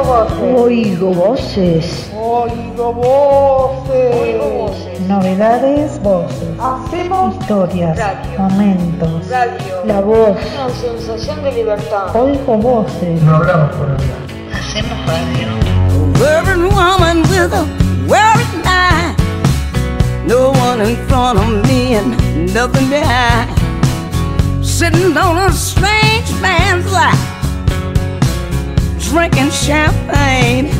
[0.00, 2.10] Oigo voces.
[2.16, 4.14] Oigo voces.
[4.16, 5.00] Oigo voces.
[5.00, 6.48] Novedades, voces.
[6.58, 8.38] Hacemos Historias, radio.
[8.38, 9.28] momentos.
[9.28, 9.84] Radio.
[9.84, 10.38] La voz.
[10.54, 12.16] Una sensación de libertad.
[12.16, 13.22] Oigo voces.
[13.22, 14.00] No hablamos por hablar.
[14.54, 15.48] Hacemos radio.
[16.18, 17.64] Worried woman with a
[18.08, 19.18] worried mind.
[20.26, 23.50] No one in front of me and nothing behind.
[24.64, 26.59] Sitting on a strange lap.
[29.10, 30.70] Drinking champagne.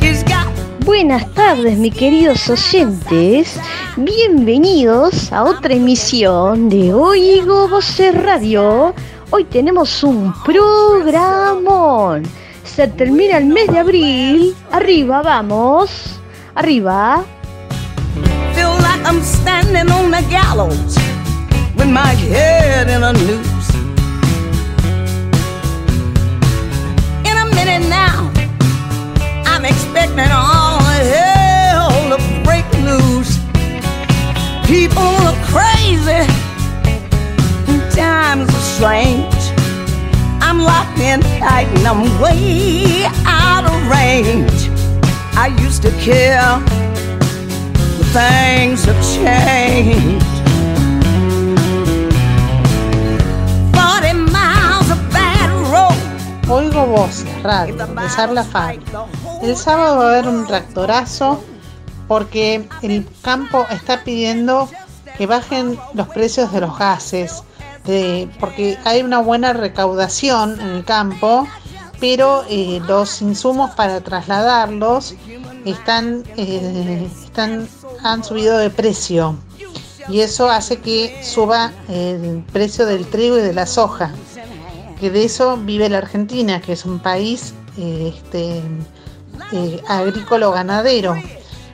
[0.00, 0.46] He's got
[0.84, 3.58] Buenas tardes, mis queridos oyentes.
[3.96, 8.94] Bienvenidos a otra emisión de Oigo Voces Radio.
[9.30, 12.22] Hoy tenemos un programón.
[12.62, 14.56] Se termina el mes de abril.
[14.70, 16.20] Arriba, vamos.
[16.54, 17.24] Arriba.
[18.54, 20.96] feel like I'm standing on the gallows
[21.76, 23.57] with my head in a noose.
[30.18, 33.38] Expecting all hell break loose.
[34.66, 36.26] People are crazy,
[37.68, 39.34] and times are strange.
[40.40, 44.70] I'm locked in tight and I'm way out of range.
[45.36, 46.58] I used to care
[48.12, 50.24] things have changed.
[53.76, 55.98] Forty miles of bad road.
[56.48, 59.27] Oigo voces, radio, les habla Fabi.
[59.42, 61.42] El sábado va a haber un tractorazo
[62.06, 64.68] porque el campo está pidiendo
[65.16, 67.42] que bajen los precios de los gases,
[68.40, 71.46] porque hay una buena recaudación en el campo,
[72.00, 75.14] pero eh, los insumos para trasladarlos
[75.64, 77.68] están, eh, están,
[78.02, 79.36] han subido de precio.
[80.08, 84.12] Y eso hace que suba el precio del trigo y de la soja
[84.98, 88.62] que de eso vive la Argentina, que es un país eh, este,
[89.52, 89.82] eh,
[90.52, 91.16] ganadero.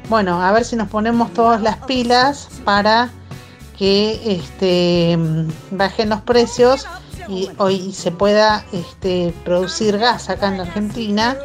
[0.09, 3.11] Bueno, a ver si nos ponemos todas las pilas para
[3.79, 6.87] que este, mm, bajen los precios
[7.29, 11.37] y hoy se pueda este, producir gas acá en la Argentina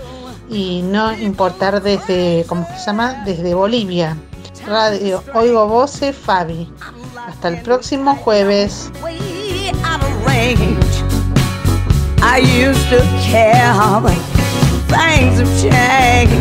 [0.49, 3.23] y no importar desde, ¿cómo se llama?
[3.25, 4.17] Desde Bolivia.
[4.65, 6.71] Radio Oigo Voce Fabi.
[7.27, 8.91] Hasta el próximo jueves.
[14.89, 16.33] Things have changed.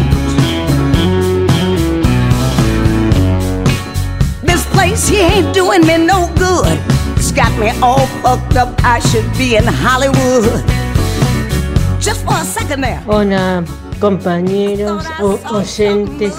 [4.43, 6.79] This place here ain't doing me no good.
[7.17, 8.71] It's got me all fucked up.
[8.85, 10.63] I should be in Hollywood.
[12.01, 13.03] Just for a second there.
[13.07, 13.65] Hola
[14.01, 15.05] compañeros,
[15.51, 16.35] oyentes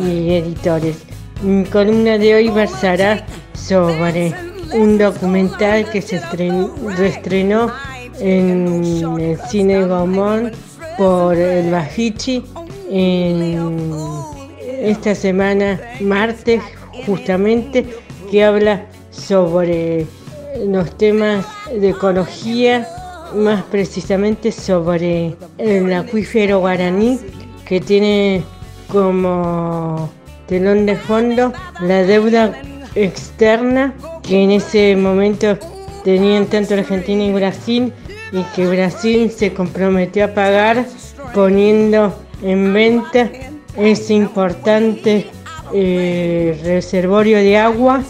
[0.00, 0.96] y editores.
[1.42, 4.32] Mi columna de hoy versará sobre
[4.72, 7.70] un documental que se estren- reestrenó
[8.18, 10.52] en el cine Gomón
[10.96, 12.42] por el Bajichi
[12.90, 13.92] en
[14.82, 16.62] esta semana, martes
[17.06, 17.86] justamente,
[18.30, 20.06] que habla sobre
[20.66, 22.88] los temas de ecología,
[23.34, 27.18] más precisamente sobre el acuífero guaraní,
[27.64, 28.42] que tiene
[28.88, 30.10] como
[30.46, 32.52] telón de fondo la deuda
[32.94, 35.58] externa que en ese momento
[36.04, 37.92] tenían tanto Argentina y Brasil
[38.32, 40.86] y que Brasil se comprometió a pagar
[41.34, 43.30] poniendo en venta
[43.76, 45.26] ese importante
[45.74, 48.02] eh, reservorio de agua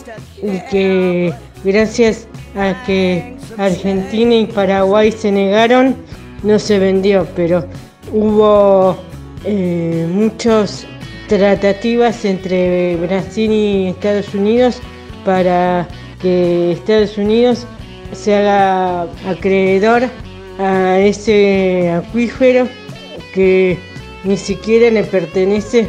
[0.42, 1.32] y que
[1.64, 5.96] gracias a que Argentina y Paraguay se negaron
[6.42, 7.64] no se vendió, pero
[8.12, 8.96] hubo
[9.44, 10.86] eh, muchas
[11.28, 14.80] tratativas entre Brasil y Estados Unidos
[15.24, 15.88] para
[16.20, 17.66] que Estados Unidos
[18.12, 20.08] se haga acreedor
[20.58, 22.68] a ese acuífero
[23.34, 23.78] que
[24.24, 25.88] ni siquiera le pertenece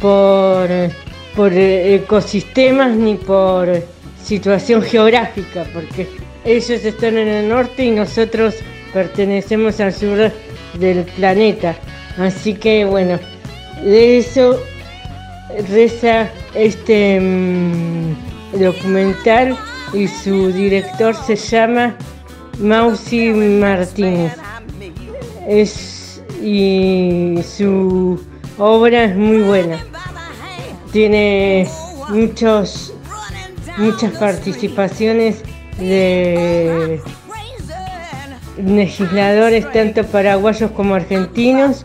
[0.00, 0.68] por,
[1.34, 3.68] por ecosistemas ni por
[4.22, 6.08] situación geográfica, porque
[6.44, 8.54] ellos están en el norte y nosotros
[8.92, 10.30] pertenecemos al sur
[10.78, 11.76] del planeta.
[12.18, 13.18] Así que bueno,
[13.84, 14.58] de eso
[15.70, 18.14] reza este mm,
[18.60, 19.56] documental
[19.92, 21.96] y su director se llama
[22.58, 24.32] Mausi Martínez.
[25.46, 28.20] Es, y su
[28.58, 29.78] obra es muy buena.
[30.92, 31.68] Tiene
[32.08, 32.92] muchos,
[33.76, 35.42] muchas participaciones
[35.78, 37.00] de
[38.56, 41.84] legisladores tanto paraguayos como argentinos,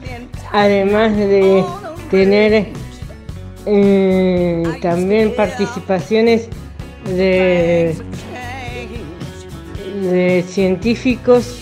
[0.51, 1.63] además de
[2.09, 2.67] tener
[3.65, 6.47] eh, también participaciones
[7.05, 7.95] de,
[10.47, 11.57] científicos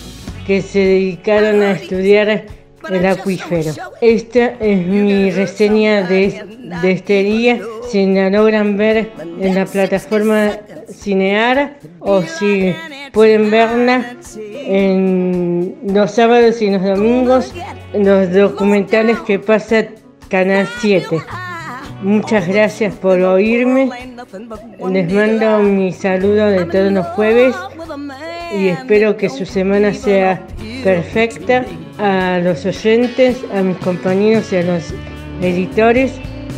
[0.46, 2.46] que se dedicaron a estudiar
[2.88, 3.72] el acuífero.
[4.00, 6.42] Esta es mi reseña de,
[6.82, 7.60] de este día.
[7.90, 9.10] Si la logran ver
[9.40, 10.52] en la plataforma
[10.90, 12.74] Cinear o si
[13.12, 17.52] pueden verla en los sábados y los domingos,
[17.94, 19.86] los documentales que pasa
[20.28, 21.18] Canal 7.
[22.02, 23.90] Muchas gracias por oírme.
[24.90, 27.54] Les mando mi saludo de todos los jueves
[28.56, 30.42] y espero que su semana sea
[30.82, 31.64] perfecta.
[31.98, 34.94] A los oyentes, a mis compañeros y a los
[35.42, 36.12] editores,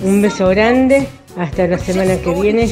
[0.05, 1.09] un beso grande.
[1.37, 2.69] Hasta la semana que viene.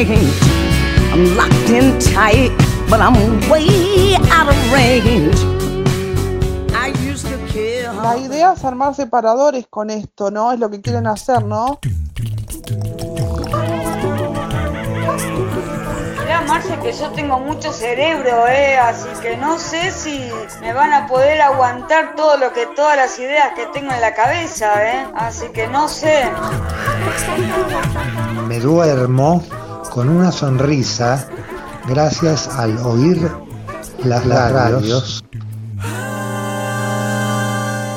[0.00, 2.56] I'm locked in tight,
[2.88, 3.12] but I'm
[3.50, 5.36] way out of range.
[6.72, 7.92] I used to kill.
[8.02, 10.52] La idea es armar separadores con esto, ¿no?
[10.52, 11.80] Es lo que quieren hacer, ¿no?
[16.18, 18.78] Mirá, Marce, que yo tengo mucho cerebro, ¿eh?
[18.78, 20.30] Así que no sé si
[20.62, 24.14] me van a poder aguantar todo lo que, todas las ideas que tengo en la
[24.14, 25.06] cabeza, ¿eh?
[25.14, 26.24] Así que no sé.
[28.48, 29.44] Me duermo
[29.90, 31.26] con una sonrisa
[31.86, 33.30] gracias al oír
[34.04, 35.24] las radios.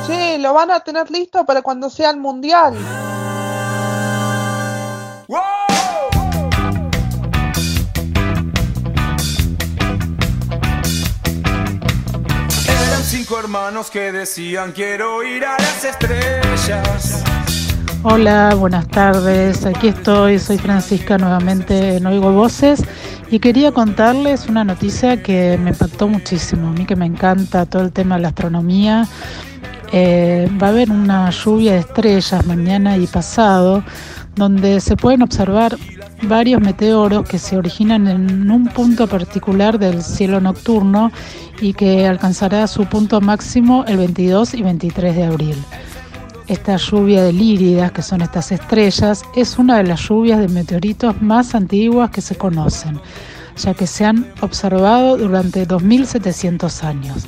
[0.08, 2.76] Che, lo van a tener listo para cuando sea el mundial.
[12.68, 17.24] Eran cinco hermanos que decían quiero ir a las estrellas.
[18.06, 19.66] Hola, buenas tardes.
[19.66, 22.84] Aquí estoy, soy Francisca nuevamente en Oigo Voces
[23.32, 26.68] y quería contarles una noticia que me impactó muchísimo.
[26.68, 29.08] A mí que me encanta todo el tema de la astronomía.
[29.94, 33.86] Eh, va a haber una lluvia de estrellas mañana y pasado
[34.36, 35.78] donde se pueden observar
[36.24, 41.10] varios meteoros que se originan en un punto particular del cielo nocturno
[41.62, 45.56] y que alcanzará su punto máximo el 22 y 23 de abril.
[46.48, 51.22] Esta lluvia de líridas, que son estas estrellas, es una de las lluvias de meteoritos
[51.22, 53.00] más antiguas que se conocen,
[53.58, 57.28] ya que se han observado durante 2700 años.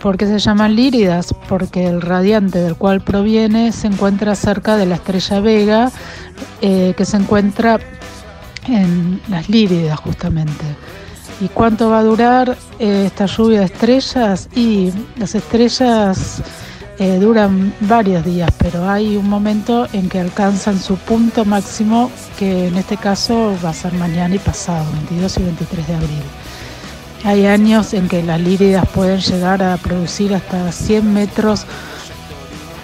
[0.00, 1.34] ¿Por qué se llaman líridas?
[1.48, 5.92] Porque el radiante del cual proviene se encuentra cerca de la estrella Vega,
[6.62, 7.78] eh, que se encuentra
[8.68, 10.64] en las líridas justamente.
[11.40, 14.48] ¿Y cuánto va a durar eh, esta lluvia de estrellas?
[14.54, 16.42] Y las estrellas
[16.98, 22.68] eh, duran varios días, pero hay un momento en que alcanzan su punto máximo, que
[22.68, 26.22] en este caso va a ser mañana y pasado, 22 y 23 de abril.
[27.24, 31.66] Hay años en que las líridas pueden llegar a producir hasta 100 metros,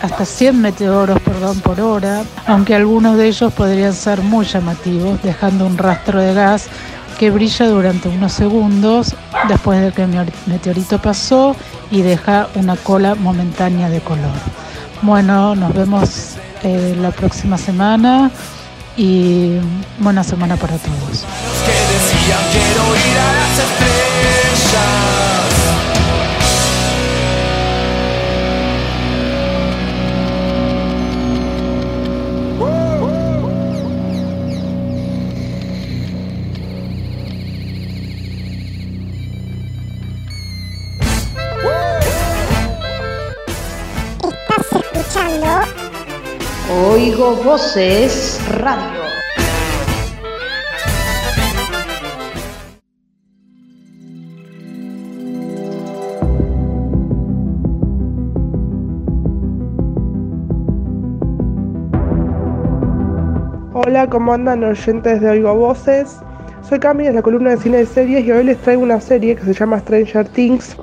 [0.03, 5.67] hasta 100 meteoros perdón, por hora, aunque algunos de ellos podrían ser muy llamativos, dejando
[5.67, 6.67] un rastro de gas
[7.19, 9.15] que brilla durante unos segundos
[9.49, 11.55] después de que el meteorito pasó
[11.93, 14.33] y deja una cola momentánea de color.
[15.03, 18.31] Bueno, nos vemos eh, la próxima semana
[18.97, 19.59] y
[19.99, 21.25] buena semana para todos.
[46.75, 49.03] Oigo Voces Radio.
[63.75, 66.21] Hola, ¿cómo andan oyentes de Oigo Voces?
[66.63, 69.37] Soy Cami de la columna de cine de series y hoy les traigo una serie
[69.37, 70.75] que se llama Stranger Things,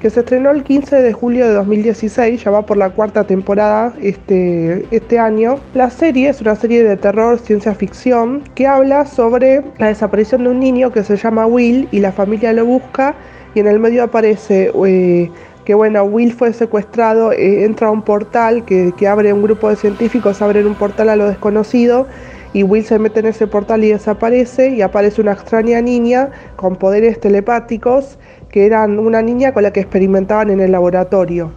[0.00, 3.92] que se estrenó el 15 de julio de 2016, ya va por la cuarta temporada
[4.00, 5.60] este, este año.
[5.74, 10.50] La serie es una serie de terror, ciencia ficción, que habla sobre la desaparición de
[10.50, 13.14] un niño que se llama Will y la familia lo busca
[13.54, 14.72] y en el medio aparece...
[14.86, 15.30] eh,
[15.64, 19.68] que bueno, Will fue secuestrado, eh, entra a un portal que, que abre un grupo
[19.68, 22.06] de científicos, abren un portal a lo desconocido
[22.52, 26.76] y Will se mete en ese portal y desaparece y aparece una extraña niña con
[26.76, 28.18] poderes telepáticos
[28.50, 31.52] que eran una niña con la que experimentaban en el laboratorio,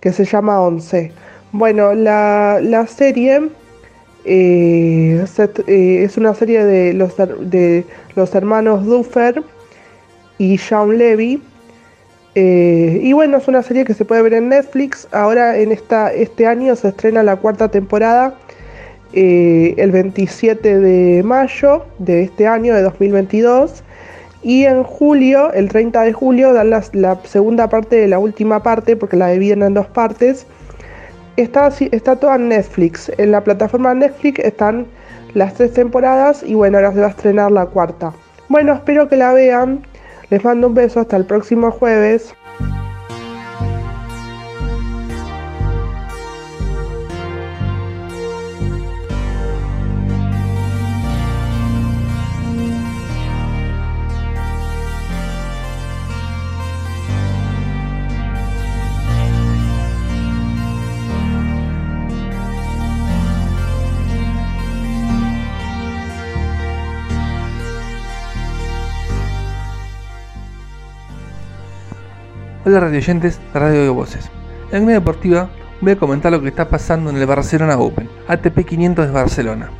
[0.00, 1.12] que se llama Once.
[1.52, 3.48] Bueno, la, la serie
[4.30, 5.24] eh,
[5.66, 9.42] eh, es una serie de los, de los hermanos Duffer
[10.36, 11.42] y Sean Levy.
[12.34, 15.08] Eh, y bueno, es una serie que se puede ver en Netflix.
[15.12, 18.34] Ahora en esta, este año se estrena la cuarta temporada
[19.14, 23.82] el 27 de mayo de este año, de 2022.
[24.42, 28.62] Y en julio, el 30 de julio, dan la, la segunda parte de la última
[28.62, 30.46] parte, porque la dividen en dos partes.
[31.36, 33.10] Está, está toda en Netflix.
[33.18, 34.86] En la plataforma Netflix están
[35.34, 38.12] las tres temporadas y bueno, ahora se va a estrenar la cuarta.
[38.48, 39.82] Bueno, espero que la vean.
[40.30, 42.34] Les mando un beso hasta el próximo jueves.
[72.68, 74.30] Hola radio oyentes de Radio de Voces.
[74.72, 75.48] En Media Deportiva
[75.80, 79.70] voy a comentar lo que está pasando en el Barcelona Open, ATP 500 de Barcelona.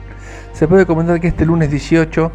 [0.54, 2.32] Se puede comentar que este lunes 18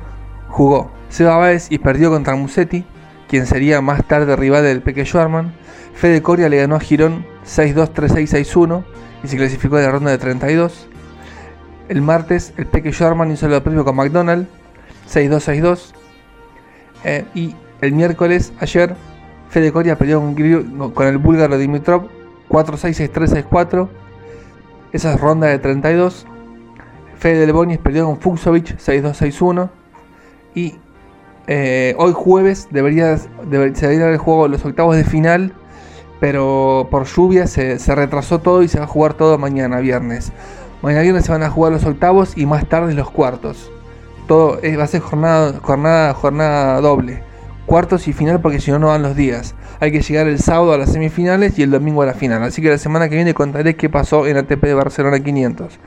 [0.50, 2.86] jugó Seba Baez y perdió contra Musetti,
[3.28, 5.56] quien sería más tarde rival del Peque Schwarman.
[5.96, 8.84] Fede Coria le ganó a Girón 6-2, 3-6, 6-1
[9.24, 10.88] y se clasificó en la ronda de 32.
[11.90, 14.46] El martes el Peque Schwarman hizo el premio con McDonald
[15.12, 15.94] 6-2, 6-2.
[17.06, 18.96] Eh, y el miércoles, ayer,
[19.54, 22.08] Fede Coria perdió con, el búlgaro Dimitrov
[22.50, 23.88] 4-6, 6-3, 6-4.
[24.94, 26.26] Esa es ronda de 32.
[27.20, 29.70] Fede Del perdió con Fuxovic 6-2, 6-1.
[30.56, 30.80] Y
[31.46, 35.54] eh, hoy jueves debería, se debería haber jugado los octavos de final.
[36.20, 40.32] Pero por lluvia se, retrasó todo y se va a jugar todo mañana, viernes.
[40.82, 43.72] Mañana viernes se van a jugar los octavos y más tarde los cuartos.
[44.28, 47.33] Todo eh, va a ser jornada doble
[47.66, 49.56] cuartos y final porque si no no van los días.
[49.80, 52.44] Hay que llegar el sábado a las semifinales y el domingo a la final.
[52.44, 55.80] Así que la semana que viene contaré qué pasó en ATP de Barcelona 500.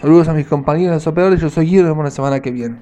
[0.00, 2.76] Saludos a mis compañeros los operadores, yo soy Guido, nos vemos la semana que viene.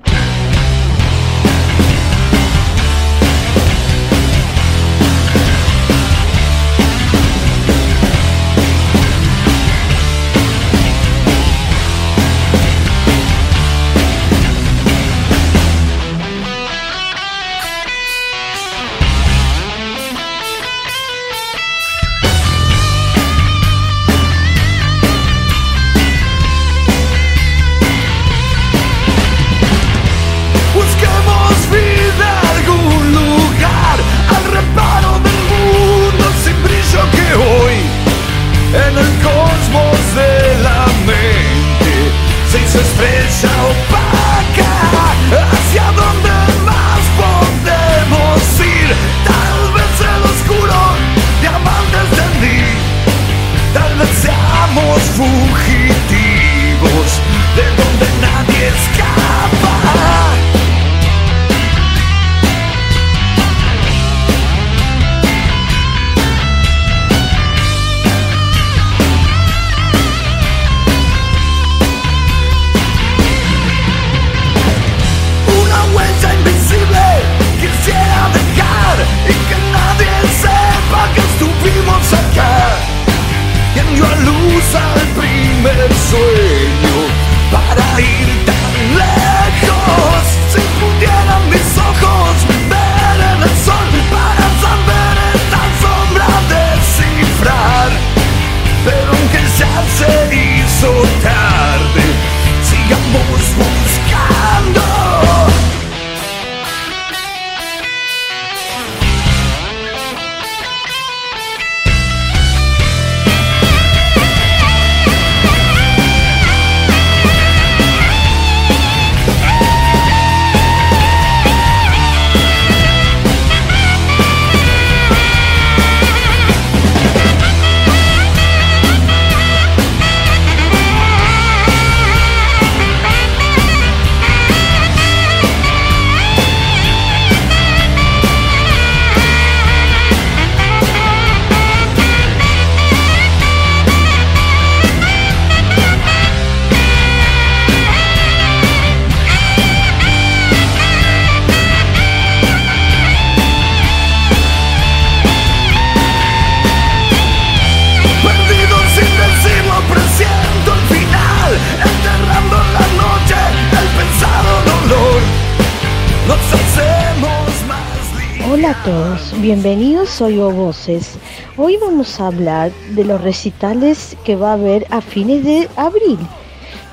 [168.64, 171.18] Hola a todos, bienvenidos a Oigo Voces.
[171.58, 176.18] Hoy vamos a hablar de los recitales que va a haber a fines de abril.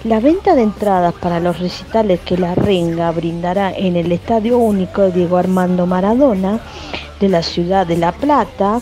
[0.03, 5.11] La venta de entradas para los recitales que la Renga brindará en el Estadio Único
[5.11, 6.59] Diego Armando Maradona
[7.21, 8.81] de la ciudad de La Plata,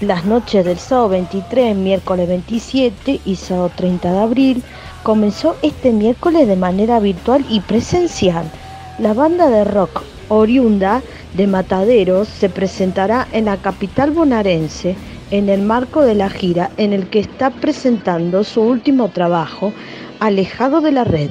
[0.00, 4.62] las noches del sábado 23, miércoles 27 y sábado 30 de abril,
[5.04, 8.50] comenzó este miércoles de manera virtual y presencial.
[8.98, 11.02] La banda de rock oriunda
[11.34, 14.96] de Mataderos se presentará en la capital bonaerense
[15.30, 19.72] en el marco de la gira en el que está presentando su último trabajo,
[20.20, 21.30] Alejado de la Red.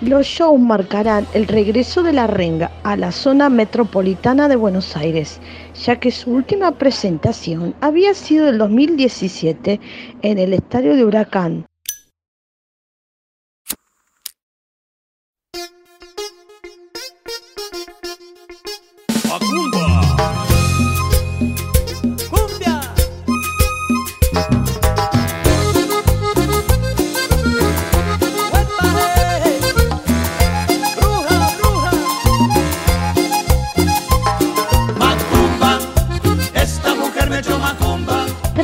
[0.00, 5.40] Los shows marcarán el regreso de la renga a la zona metropolitana de Buenos Aires,
[5.84, 9.80] ya que su última presentación había sido el 2017
[10.22, 11.67] en el estadio de Huracán.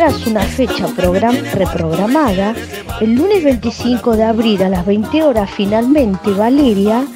[0.04, 2.54] Tras una fecha program reprogramada,
[3.00, 7.06] el lunes 25 de abril a las 20 horas finalmente Valeria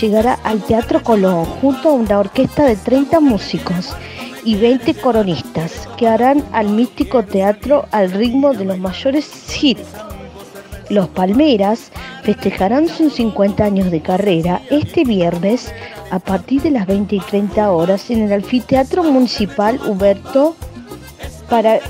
[0.00, 3.94] llegará al Teatro Colón junto a una orquesta de 30 músicos
[4.42, 9.28] y 20 coronistas que harán al místico teatro al ritmo de los mayores
[9.62, 9.82] hits.
[10.88, 11.92] Los Palmeras
[12.22, 15.74] festejarán sus 50 años de carrera este viernes
[16.10, 20.56] a partir de las 20 y 30 horas en el Anfiteatro Municipal Huberto
[21.50, 21.80] para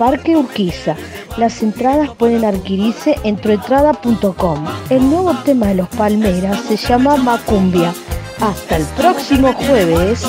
[0.00, 0.96] Parque Urquiza.
[1.36, 4.64] Las entradas pueden adquirirse en tuentrada.com.
[4.88, 7.92] El nuevo tema de los Palmeras se llama Macumbia.
[8.40, 10.22] Hasta el próximo jueves.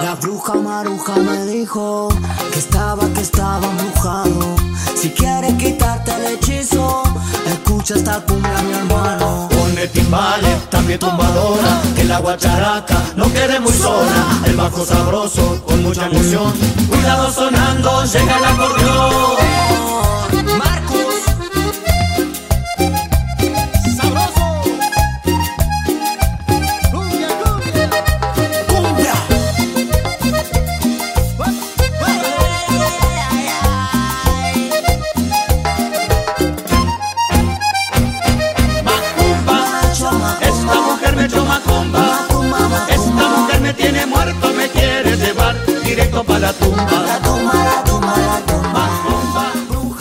[0.00, 2.08] La bruja maruja me dijo
[2.52, 4.54] que estaba, que estaba embrujado.
[4.94, 7.02] Si quieres quitarte el hechizo,
[7.48, 9.57] escucha esta cumbia, mi hermano.
[9.78, 14.40] Ponle timbales, también tumbadora, que la guacharaca no quede muy sola.
[14.44, 16.52] El bajo sabroso, con mucha emoción.
[16.88, 19.38] Cuidado sonando, llega el acordeón.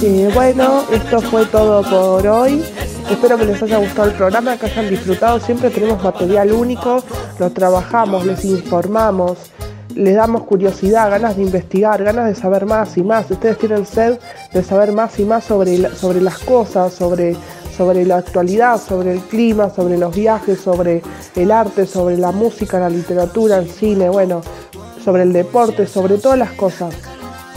[0.08, 2.64] Bueno, esto fue todo por hoy.
[3.10, 5.38] Espero que les haya gustado el programa, que hayan disfrutado.
[5.42, 7.04] Siempre tenemos material único,
[7.40, 9.38] lo trabajamos, les informamos,
[9.96, 13.30] les damos curiosidad, ganas de investigar, ganas de saber más y más.
[13.30, 14.18] Ustedes tienen sed
[14.54, 17.36] de saber más y más sobre, sobre las cosas, sobre,
[17.76, 21.02] sobre la actualidad, sobre el clima, sobre los viajes, sobre
[21.36, 24.42] el arte, sobre la música, la literatura, el cine, bueno,
[25.04, 26.96] sobre el deporte, sobre todas las cosas.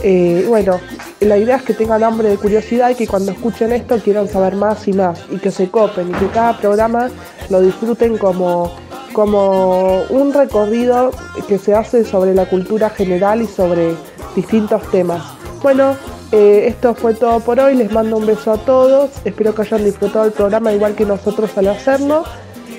[0.03, 0.79] Eh, bueno,
[1.19, 4.55] la idea es que tengan hambre de curiosidad y que cuando escuchen esto quieran saber
[4.55, 7.09] más y más y que se copen y que cada programa
[7.49, 8.71] lo disfruten como,
[9.13, 11.11] como un recorrido
[11.47, 13.93] que se hace sobre la cultura general y sobre
[14.35, 15.21] distintos temas.
[15.61, 15.95] Bueno,
[16.31, 19.83] eh, esto fue todo por hoy, les mando un beso a todos, espero que hayan
[19.83, 22.23] disfrutado el programa igual que nosotros al hacerlo.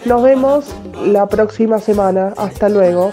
[0.04, 0.64] Nos vemos
[1.06, 3.12] la próxima semana, hasta luego.